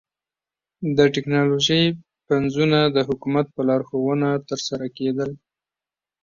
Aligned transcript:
د 0.97 0.99
ټکنالوژۍ 1.13 1.83
پنځونه 2.29 2.79
د 2.95 2.97
حکومت 3.07 3.45
په 3.55 3.61
لارښوونه 3.67 4.29
ترسره 4.49 4.87
کېدل 4.97 5.29